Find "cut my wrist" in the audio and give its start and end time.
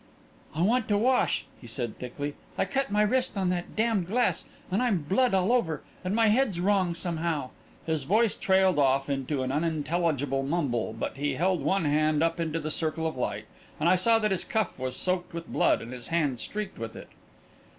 2.65-3.37